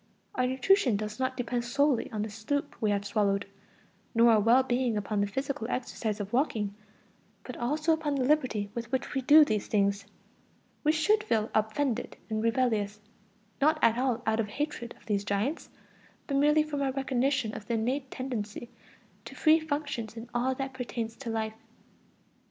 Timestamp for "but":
7.43-7.55, 16.25-16.35